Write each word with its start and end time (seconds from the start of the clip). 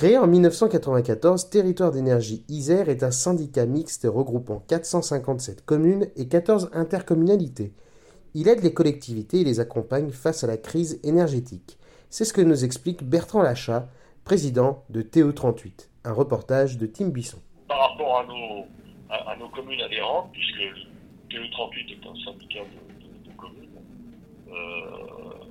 Créé 0.00 0.16
en 0.16 0.26
1994, 0.26 1.50
Territoire 1.50 1.92
d'énergie 1.92 2.42
Isère 2.48 2.88
est 2.88 3.02
un 3.02 3.10
syndicat 3.10 3.66
mixte 3.66 4.08
regroupant 4.10 4.64
457 4.66 5.62
communes 5.66 6.08
et 6.16 6.26
14 6.26 6.70
intercommunalités. 6.72 7.74
Il 8.32 8.48
aide 8.48 8.62
les 8.62 8.72
collectivités 8.72 9.42
et 9.42 9.44
les 9.44 9.60
accompagne 9.60 10.08
face 10.08 10.42
à 10.42 10.46
la 10.46 10.56
crise 10.56 10.98
énergétique. 11.04 11.76
C'est 12.08 12.24
ce 12.24 12.32
que 12.32 12.40
nous 12.40 12.64
explique 12.64 13.04
Bertrand 13.04 13.42
Lachat, 13.42 13.90
président 14.24 14.84
de 14.88 15.02
TE38. 15.02 15.90
Un 16.06 16.12
reportage 16.14 16.78
de 16.78 16.86
Tim 16.86 17.08
Bisson. 17.08 17.40
Par 17.68 17.90
rapport 17.90 18.20
à 18.20 19.36
nos, 19.36 19.48
communes 19.50 19.82
adhérentes, 19.82 20.30
puisque 20.32 20.62
TE38 21.28 21.92
est 21.92 22.08
un 22.08 22.24
syndicat 22.24 22.60
de, 22.60 23.36
communes, 23.36 23.68
euh, 24.48 25.09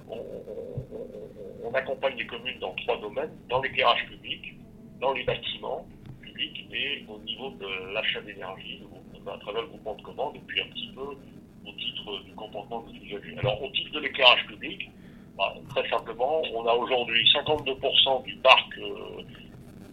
on, 0.09 1.73
accompagne 1.73 2.17
les 2.17 2.25
communes 2.25 2.59
dans 2.59 2.73
trois 2.75 2.99
domaines, 2.99 3.31
dans 3.47 3.61
l'éclairage 3.61 4.05
public, 4.07 4.55
dans 4.99 5.13
les 5.13 5.23
bâtiments 5.23 5.85
publics 6.21 6.65
et 6.73 7.05
au 7.07 7.19
niveau 7.19 7.51
de 7.51 7.93
l'achat 7.93 8.21
d'énergie, 8.21 8.81
à 9.27 9.38
travers 9.38 9.61
le 9.61 9.67
groupement 9.67 9.95
de 9.95 10.01
commandes, 10.01 10.35
et 10.35 10.41
puis 10.47 10.61
un 10.61 10.66
petit 10.66 10.91
peu 10.95 11.01
au 11.01 11.71
titre 11.73 12.23
du 12.23 12.33
comportement 12.33 12.81
des 12.83 12.97
usagers. 12.97 13.38
Alors, 13.38 13.61
au 13.61 13.69
titre 13.69 13.91
de 13.91 13.99
l'éclairage 13.99 14.45
public, 14.47 14.89
bah, 15.38 15.55
très 15.69 15.88
simplement, 15.89 16.41
on 16.53 16.66
a 16.66 16.73
aujourd'hui 16.73 17.23
52% 17.33 18.23
du 18.23 18.35
parc 18.38 18.77
euh, 18.77 19.23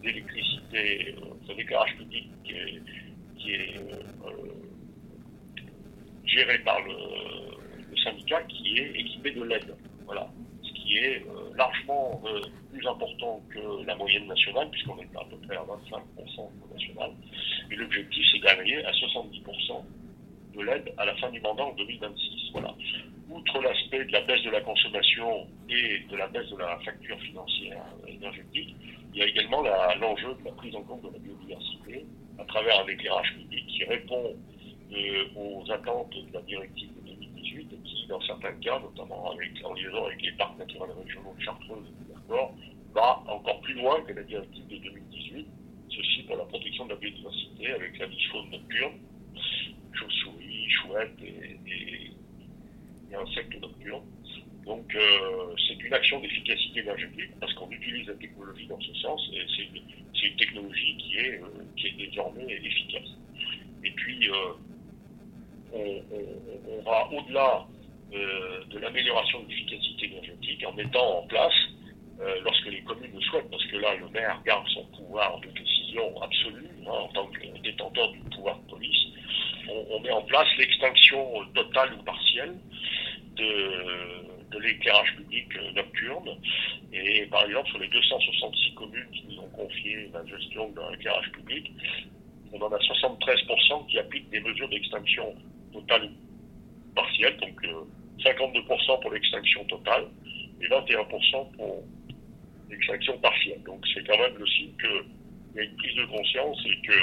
d'électricité, 0.03 1.15
euh, 1.15 1.47
de 1.47 1.53
l'éclairage 1.53 1.95
public 1.97 2.27
qui 2.43 3.51
est, 3.51 3.77
euh, 3.77 4.31
géré 6.25 6.59
par 6.59 6.81
le, 6.81 6.93
syndicat 8.03 8.41
qui 8.43 8.77
est 8.77 8.91
équipé 8.99 9.31
de 9.31 9.43
LED. 9.43 9.75
Voilà. 10.07 10.27
Ce 10.63 10.71
qui 10.73 10.97
est 10.97 11.25
largement 11.55 12.21
plus 12.71 12.87
important 12.87 13.41
que 13.49 13.85
la 13.85 13.95
moyenne 13.95 14.27
nationale, 14.27 14.69
puisqu'on 14.71 14.97
est 14.97 15.15
à 15.15 15.25
peu 15.25 15.37
près 15.45 15.55
à 15.55 15.63
25% 15.63 16.49
national. 16.73 17.11
Et 17.71 17.75
l'objectif, 17.75 18.25
c'est 18.31 18.39
d'arriver 18.39 18.83
à 18.85 18.91
70% 18.91 19.83
de 20.55 20.61
l'aide 20.63 20.93
à 20.97 21.05
la 21.05 21.15
fin 21.15 21.29
du 21.29 21.39
mandat 21.41 21.65
en 21.65 21.73
2026. 21.73 22.51
Voilà. 22.53 22.73
Outre 23.29 23.61
l'aspect 23.61 24.05
de 24.05 24.11
la 24.11 24.21
baisse 24.21 24.43
de 24.43 24.49
la 24.49 24.61
consommation 24.61 25.47
et 25.69 25.99
de 26.09 26.15
la 26.15 26.27
baisse 26.27 26.49
de 26.49 26.57
la 26.57 26.79
facture 26.79 27.19
financière 27.19 27.83
énergétique, 28.07 28.75
il 29.13 29.19
y 29.19 29.23
a 29.23 29.27
également 29.27 29.61
l'enjeu 29.99 30.33
de 30.39 30.45
la 30.45 30.51
prise 30.51 30.75
en 30.75 30.83
compte 30.83 31.01
de 31.01 31.13
la 31.13 31.19
biodiversité 31.19 32.05
à 32.39 32.45
travers 32.45 32.79
un 32.81 32.87
éclairage 32.87 33.33
public 33.33 33.67
qui 33.67 33.83
répond 33.83 34.35
euh, 34.91 35.25
aux 35.35 35.71
attentes 35.71 36.13
de 36.13 36.33
la 36.33 36.41
directive 36.41 36.89
de 37.01 37.09
2018 37.09 37.73
et 37.73 37.77
qui, 37.77 37.96
dans 38.07 38.21
certains 38.21 38.53
cas, 38.53 38.79
notamment 38.79 39.31
avec, 39.31 39.51
en 39.63 39.73
liaison 39.73 40.05
avec 40.05 40.21
les 40.21 40.31
parcs 40.33 40.57
naturels 40.57 40.91
régionaux 41.03 41.35
de 41.37 41.43
Chartreuse 41.43 41.85
et 41.87 42.13
de 42.13 42.33
va 42.93 43.23
encore 43.27 43.61
plus 43.61 43.73
loin 43.75 44.01
que 44.01 44.13
la 44.13 44.23
directive 44.23 44.67
de 44.67 44.77
2018, 44.77 45.47
ceci 45.89 46.23
pour 46.23 46.37
la 46.37 46.45
protection 46.45 46.85
de 46.85 46.91
la 46.91 46.95
biodiversité 46.95 47.71
avec 47.71 47.97
la 47.99 48.05
vie 48.07 48.23
faune 48.31 48.49
nocturne 48.49 48.99
chauves-souris, 49.97 50.69
chouettes 50.69 51.21
et, 51.23 51.57
insectes 53.15 53.59
nocturnes. 53.59 54.05
Donc 54.65 54.93
euh, 54.95 55.55
c'est 55.67 55.81
une 55.81 55.93
action 55.93 56.19
d'efficacité 56.19 56.81
énergétique 56.81 57.31
parce 57.39 57.53
qu'on 57.53 57.71
utilise 57.71 58.07
la 58.07 58.15
technologie 58.15 58.67
dans 58.67 58.79
ce 58.81 58.93
sens 58.95 59.29
et 59.33 59.41
c'est 59.55 59.63
une, 59.63 59.83
technologie 60.37 60.97
qui 60.97 61.17
est, 61.17 61.41
euh, 61.41 61.47
qui 61.77 61.87
est 61.87 62.09
désormais 62.09 62.45
efficace. 62.47 63.09
Et 63.83 63.91
puis 63.91 64.29
euh, 64.29 64.53
on, 65.73 66.81
va 66.83 67.09
au-delà 67.11 67.66
de 68.11 68.79
l'amélioration 68.79 69.43
de 69.43 69.49
l'efficacité 69.49 70.05
énergétique 70.05 70.65
en 70.65 70.73
mettant 70.73 71.19
en 71.19 71.27
place, 71.27 71.53
lorsque 72.43 72.67
les 72.67 72.81
communes 72.81 73.11
le 73.13 73.21
souhaitent, 73.21 73.49
parce 73.49 73.65
que 73.65 73.77
là 73.77 73.95
le 73.95 74.07
maire 74.09 74.41
garde 74.45 74.67
son 74.69 74.85
pouvoir 74.85 75.39
de 75.41 75.49
décision 75.49 76.21
absolu 76.21 76.65
hein, 76.85 76.89
en 76.89 77.07
tant 77.09 77.27
que 77.27 77.61
détenteur 77.61 78.11
du 78.11 78.19
pouvoir 78.35 78.57
de 78.59 78.69
police, 78.69 79.07
on, 79.69 79.99
met 79.99 80.11
en 80.11 80.21
place 80.23 80.47
l'extinction 80.57 81.45
totale 81.53 81.93
ou 81.93 82.03
partielle 82.03 82.55
de, 83.35 84.59
l'éclairage 84.59 85.15
public 85.17 85.47
nocturne. 85.75 86.29
Et 86.91 87.25
par 87.27 87.45
exemple, 87.45 87.69
sur 87.69 87.79
les 87.79 87.87
266 87.89 88.73
communes 88.73 89.11
qui 89.11 89.25
nous 89.29 89.41
ont 89.41 89.49
confié 89.49 90.09
la 90.11 90.25
gestion 90.25 90.69
de 90.69 90.81
l'éclairage 90.91 91.31
public, 91.31 91.71
on 92.51 92.61
en 92.61 92.71
a 92.71 92.77
73% 92.77 93.87
qui 93.87 93.99
appliquent 93.99 94.29
des 94.29 94.39
mesures 94.39 94.69
d'extinction 94.69 95.35
totale 95.73 96.05
ou 96.05 96.26
partielle, 96.97 97.37
donc 97.37 97.61
52% 98.25 98.91
euh, 98.91 98.97
pour 99.01 99.11
l'extinction 99.11 99.63
totale 99.65 100.05
et 100.59 100.65
21% 100.65 101.51
pour 101.55 101.83
l'extinction 102.69 103.17
partielle. 103.19 103.61
Donc 103.63 103.85
c'est 103.93 104.05
quand 104.05 104.17
même 104.17 104.35
le 104.37 104.47
signe 104.47 104.73
qu'il 104.81 105.55
y 105.55 105.59
a 105.59 105.63
une 105.63 105.75
prise 105.77 105.95
de 105.95 106.05
conscience 106.05 106.57
et 106.65 106.87
que 106.87 106.99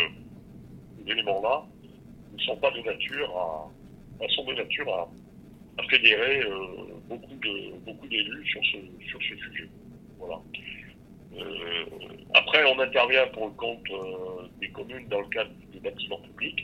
ces 0.98 1.12
éléments-là 1.12 1.64
ne 2.32 2.42
sont 2.42 2.56
pas 2.56 2.70
de 2.72 2.80
nature 2.80 3.30
à, 3.36 3.70
nature 4.54 4.94
à, 4.94 5.08
fédérer 5.88 6.40
euh, 6.40 6.58
beaucoup 7.08 7.34
de 7.34 7.76
beaucoup 7.84 8.06
d'élus 8.08 8.46
sur 8.46 8.60
ce 8.64 9.06
sur 9.08 9.20
ce 9.20 9.36
sujet. 9.36 9.68
Voilà. 10.18 10.40
Euh, 11.36 11.84
après, 12.34 12.64
on 12.64 12.78
intervient 12.80 13.26
pour 13.28 13.46
le 13.46 13.52
compte 13.52 13.86
des 14.60 14.68
communes 14.70 15.08
dans 15.08 15.20
le 15.20 15.28
cadre 15.28 15.50
des 15.72 15.80
bâtiments 15.80 16.20
publics. 16.20 16.63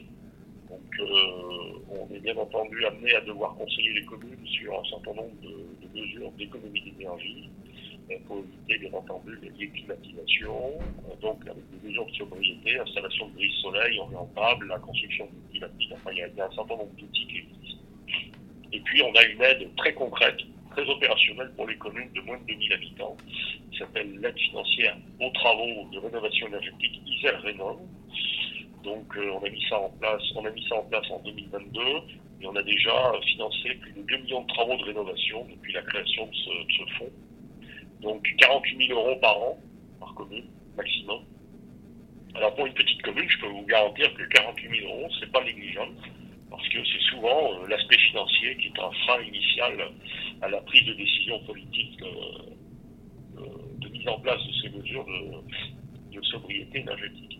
Bien 2.23 2.37
entendu 2.37 2.85
amené 2.85 3.15
à 3.15 3.21
devoir 3.23 3.55
conseiller 3.55 3.93
les 3.95 4.05
communes 4.05 4.47
sur 4.47 4.79
un 4.79 4.85
certain 4.85 5.15
nombre 5.15 5.35
de 5.43 5.99
mesures 5.99 6.31
d'économie 6.33 6.83
d'énergie, 6.83 7.49
pour 8.27 8.39
éviter 8.39 8.79
bien 8.79 8.99
entendu 8.99 9.39
les 9.59 9.69
climatisations, 9.69 10.73
euh, 11.09 11.17
donc 11.21 11.47
avec 11.47 11.63
des 11.71 11.89
mesures 11.89 12.07
de 12.07 12.13
sobriété, 12.13 12.79
installation 12.79 13.29
de 13.29 13.35
brise 13.35 13.53
soleil 13.63 13.99
orientable, 13.99 14.67
la 14.69 14.79
construction 14.79 15.27
de 15.27 15.51
climatique, 15.51 15.91
enfin 15.93 16.11
il 16.13 16.19
y, 16.19 16.41
a, 16.41 16.47
un 16.47 16.51
certain 16.51 16.77
nombre 16.77 16.93
d'outils 16.99 17.27
qui 17.27 17.39
existent. 17.39 17.85
Et 18.73 18.81
puis 18.81 19.03
on 19.03 19.15
a 19.15 19.25
une 19.25 19.43
aide 19.43 19.75
très 19.77 19.93
concrète, 19.95 20.41
très 20.71 20.89
opérationnelle 20.89 21.53
pour 21.57 21.67
les 21.67 21.77
communes 21.77 22.11
de 22.13 22.21
moins 22.23 22.39
de 22.39 22.45
2000 22.47 22.73
habitants, 22.73 23.17
qui 23.71 23.79
s'appelle 23.79 24.19
l'aide 24.21 24.39
financière 24.39 24.97
aux 25.21 25.31
travaux 25.31 25.89
de 25.93 25.99
rénovation 25.99 26.49
énergétique 26.49 27.01
Isère 27.07 27.41
Rénov. 27.43 27.79
Donc 28.83 29.15
euh, 29.17 29.31
on 29.33 29.45
a 29.45 29.51
mis 29.51 29.63
ça 29.69 29.79
en 29.79 29.91
place, 29.91 30.23
on 30.35 30.45
a 30.45 30.51
mis 30.51 30.67
ça 30.69 30.77
en 30.77 30.85
place 30.85 31.05
en 31.11 31.19
2022 31.21 31.81
et 32.41 32.47
on 32.47 32.57
a 32.57 32.63
déjà 32.63 33.13
financé 33.27 33.75
plus 33.75 33.93
de 33.93 34.03
2 34.03 34.17
millions 34.19 34.43
de 34.43 34.47
travaux 34.49 34.77
de 34.77 34.85
rénovation 34.85 35.47
depuis 35.51 35.73
la 35.73 35.83
création 35.83 36.27
de 36.27 36.33
ce 36.35 36.99
fonds. 36.99 37.13
Donc 38.01 38.27
48 38.39 38.87
000 38.89 38.99
euros 38.99 39.17
par 39.21 39.37
an, 39.39 39.59
par 39.99 40.15
commune, 40.15 40.47
maximum. 40.77 41.21
Alors 42.35 42.55
pour 42.55 42.67
une 42.67 42.73
petite 42.73 43.03
commune, 43.03 43.29
je 43.29 43.39
peux 43.41 43.49
vous 43.49 43.67
garantir 43.67 44.15
que 44.15 44.23
48 44.23 44.81
000 44.81 44.89
euros, 44.89 45.09
c'est 45.21 45.31
pas 45.31 45.45
négligeable, 45.45 45.93
parce 46.49 46.67
que 46.69 46.79
c'est 46.85 47.03
souvent 47.11 47.53
euh, 47.53 47.67
l'aspect 47.69 47.99
financier 47.99 48.57
qui 48.57 48.69
est 48.69 48.81
un 48.81 48.91
frein 49.05 49.21
initial 49.23 49.93
à 50.41 50.49
la 50.49 50.61
prise 50.63 50.87
de 50.87 50.95
décision 50.95 51.39
politique 51.41 51.99
de, 51.99 53.41
de, 53.79 53.89
mise 53.89 54.09
en 54.09 54.19
place 54.21 54.41
de 54.47 54.53
ces 54.63 54.71
mesures 54.71 55.05
de, 55.05 56.17
de 56.17 56.23
sobriété 56.23 56.81
énergétique. 56.81 57.40